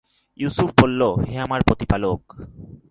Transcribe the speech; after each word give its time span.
ইউসুফ 0.39 0.69
বলল, 0.81 1.01
হে 1.27 1.35
আমার 1.39 1.61
প্রতিপালক! 1.67 2.21